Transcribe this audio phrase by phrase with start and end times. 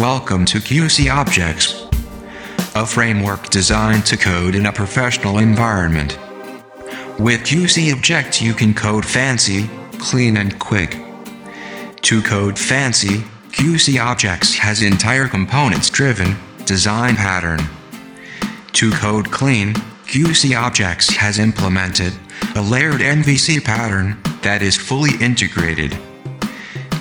[0.00, 1.94] Welcome to QCObjects,
[2.74, 6.18] a framework designed to code in a professional environment.
[7.20, 10.98] With QCObjects, you can code fancy, clean, and quick.
[12.02, 13.18] To code fancy,
[13.52, 17.60] QCObjects has entire components driven design pattern.
[18.72, 19.74] To code clean,
[20.06, 22.14] QCObjects has implemented
[22.56, 25.96] a layered MVC pattern that is fully integrated.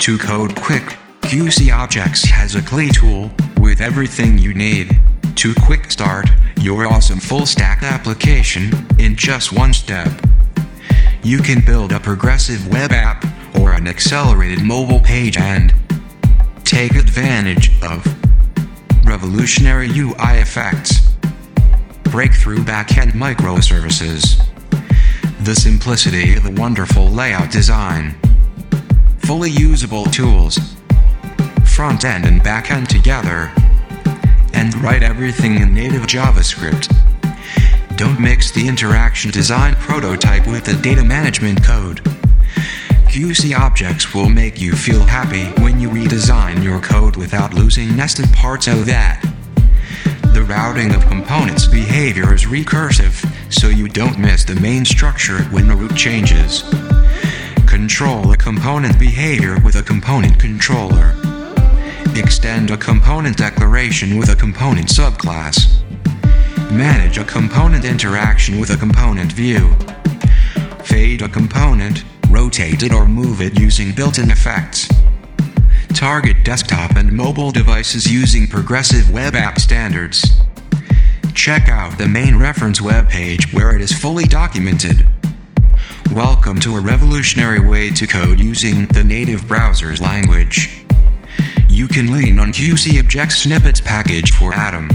[0.00, 5.00] To code quick, QCObjects has a CLI tool with everything you need
[5.36, 6.28] to quick start
[6.60, 10.08] your awesome full stack application in just one step.
[11.22, 13.24] You can build a progressive web app
[13.58, 15.72] or an accelerated mobile page and
[16.64, 18.04] take advantage of
[19.06, 21.14] revolutionary UI effects,
[22.04, 24.44] breakthrough backend microservices,
[25.44, 28.14] the simplicity of a wonderful layout design,
[29.18, 30.58] fully usable tools
[31.82, 33.50] front end and back end together,
[34.54, 36.86] and write everything in native JavaScript.
[37.96, 41.96] Don't mix the interaction design prototype with the data management code.
[43.10, 48.68] QCObjects will make you feel happy when you redesign your code without losing nested parts
[48.68, 49.20] of that.
[50.34, 53.12] The routing of components behavior is recursive,
[53.52, 56.62] so you don't miss the main structure when the root changes.
[57.66, 61.16] Control a component behavior with a component controller.
[62.14, 65.80] Extend a component declaration with a component subclass.
[66.70, 69.74] Manage a component interaction with a component view.
[70.84, 74.88] Fade a component, rotate it or move it using built-in effects.
[75.94, 80.42] Target desktop and mobile devices using progressive web app standards.
[81.34, 85.06] Check out the main reference web page where it is fully documented.
[86.12, 90.82] Welcome to a revolutionary way to code using the native browser's language
[91.92, 94.88] can lean on QC Object Snippets package for Atom.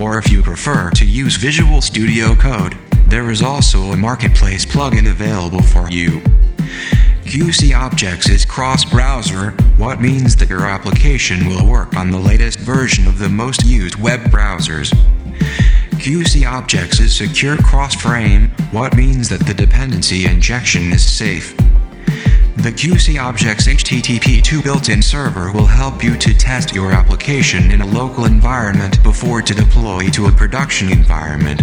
[0.00, 2.76] Or if you prefer to use Visual Studio Code,
[3.06, 6.20] there is also a marketplace plugin available for you.
[7.22, 13.06] QCObjects is cross browser, what means that your application will work on the latest version
[13.06, 14.92] of the most used web browsers.
[16.00, 21.54] QCObjects is secure cross frame, what means that the dependency injection is safe.
[22.64, 28.24] The QCObjects HTTP2 built-in server will help you to test your application in a local
[28.24, 31.60] environment before to deploy to a production environment.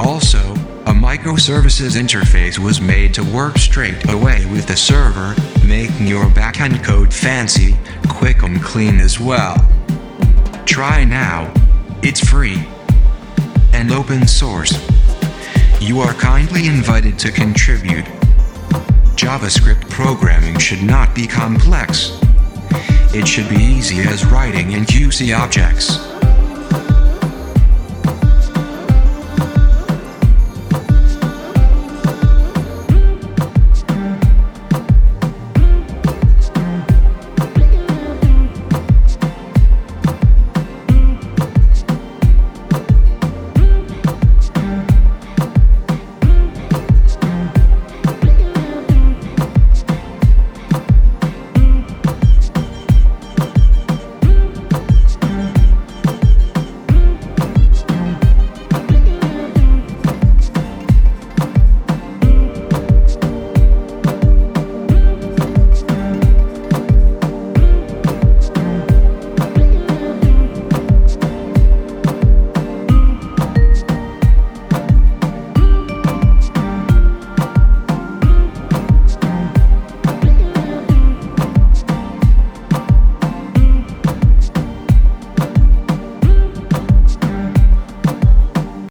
[0.00, 0.40] Also,
[0.86, 5.32] a microservices interface was made to work straight away with the server,
[5.64, 7.76] making your backend code fancy,
[8.08, 9.54] quick and clean as well.
[10.66, 11.54] Try now.
[12.02, 12.66] It's free
[13.72, 14.72] and open source.
[15.80, 18.06] You are kindly invited to contribute.
[19.16, 22.18] JavaScript programming should not be complex.
[23.14, 26.13] It should be easy as writing in QCObjects.